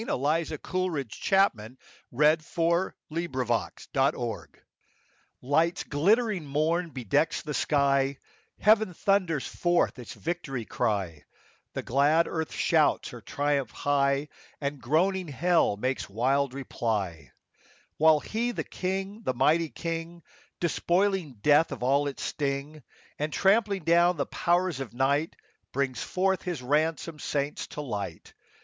Alleluia! 0.09 0.45
Amen. 0.67 1.05
Hymns 1.13 1.13
Ancient 1.29 1.57
and 1.59 1.77
Modern. 2.11 2.37
46" 2.41 2.45
2H>foe 3.93 3.93
foitlj 3.93 4.43
us," 4.43 4.61
Light's 5.43 5.83
glittering 5.83 6.43
morn 6.47 6.89
bedecks 6.89 7.43
the 7.43 7.53
sky, 7.53 8.17
Heaven 8.59 8.95
thunders 8.95 9.45
forth 9.45 9.99
its 9.99 10.15
victor 10.15 10.63
cry, 10.63 11.23
The 11.73 11.83
glad 11.83 12.27
earth 12.27 12.51
shouts 12.51 13.09
her 13.09 13.21
triumph 13.21 13.69
high, 13.69 14.29
And 14.59 14.81
groaning 14.81 15.27
hell 15.27 15.77
makes 15.77 16.09
wild 16.09 16.55
reply; 16.55 17.31
While 17.97 18.21
He, 18.21 18.49
the 18.53 18.63
King, 18.63 19.21
the 19.23 19.35
mighty 19.35 19.69
King, 19.69 20.23
Despoiling 20.59 21.33
death 21.43 21.71
of 21.71 21.83
all 21.83 22.07
its 22.07 22.23
sting, 22.23 22.81
And 23.19 23.31
trampling 23.31 23.83
down 23.83 24.17
the 24.17 24.25
powers 24.25 24.79
of 24.79 24.95
night, 24.95 25.35
Brings 25.71 26.01
forth 26.01 26.41
His 26.41 26.63
ransomed 26.63 27.21
saints 27.21 27.67
to 27.67 27.81
light. 27.81 28.33